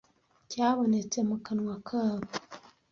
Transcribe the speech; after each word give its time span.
cyabonetse 0.49 1.19
mu 1.29 1.37
kanwa 1.45 1.75
kabo 1.87 2.25